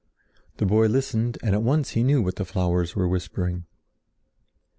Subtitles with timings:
[0.57, 3.65] The boy listened and at once he knew what the flowers were whispering.